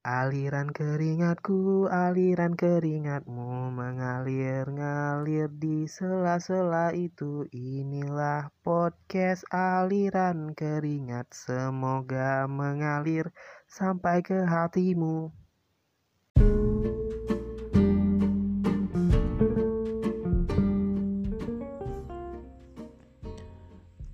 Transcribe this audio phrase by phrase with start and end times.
[0.00, 7.44] Aliran keringatku, aliran keringatmu mengalir ngalir di sela-sela itu.
[7.52, 13.28] Inilah podcast aliran keringat, semoga mengalir
[13.68, 15.36] sampai ke hatimu.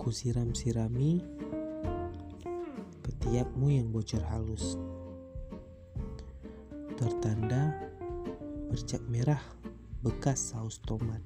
[0.03, 1.23] Kusiram-sirami
[3.07, 4.75] ketiakmu yang bocor halus
[6.97, 7.77] tertanda
[8.73, 9.41] bercak merah
[10.01, 11.21] bekas saus tomat.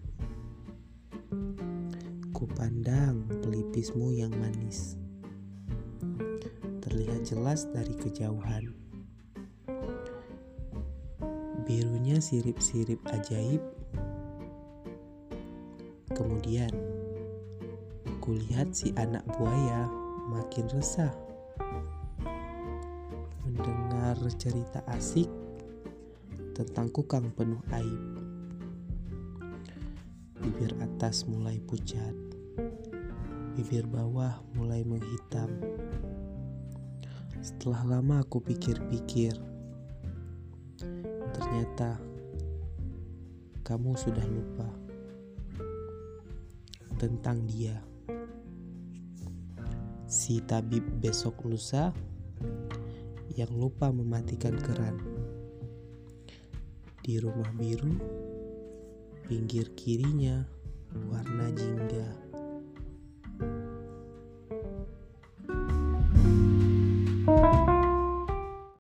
[2.35, 4.99] Kupandang pelipismu yang manis,
[6.83, 8.75] terlihat jelas dari kejauhan.
[11.63, 13.63] Birunya sirip-sirip ajaib.
[16.11, 16.75] Kemudian,
[18.19, 19.87] kulihat si anak buaya
[20.35, 21.15] makin resah
[23.47, 25.31] mendengar cerita asik
[26.55, 28.03] tentang kukang penuh aib.
[30.41, 32.17] Bibir atas mulai pucat,
[33.55, 35.53] bibir bawah mulai menghitam.
[37.41, 39.37] Setelah lama aku pikir-pikir,
[41.37, 42.01] ternyata
[43.61, 44.69] kamu sudah lupa
[46.97, 47.81] tentang dia.
[50.11, 51.95] Si tabib besok lusa
[53.39, 55.20] yang lupa mematikan keran
[57.01, 57.97] di rumah biru,
[59.25, 60.45] pinggir kirinya
[61.09, 62.30] warna jingga.